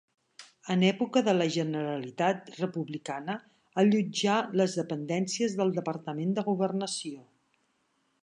En 0.75 0.83
època 0.85 1.21
de 1.25 1.33
la 1.35 1.45
Generalitat 1.55 2.49
republicana 2.61 3.35
allotjà 3.83 4.39
les 4.61 4.79
dependències 4.81 5.55
del 5.61 5.73
Departament 5.77 6.35
de 6.39 6.47
Governació. 6.51 7.23